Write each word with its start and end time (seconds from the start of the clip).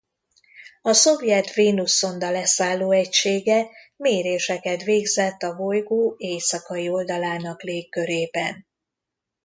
A 0.81 0.93
szovjet 0.93 1.53
Vénusz-szonda 1.53 2.31
leszálló 2.31 2.91
egysége 2.91 3.67
méréseket 3.95 4.83
végzett 4.83 5.41
a 5.41 5.55
bolygó 5.55 6.15
éjszakai 6.17 6.89
oldalának 6.89 7.61
légkörében. 7.61 8.67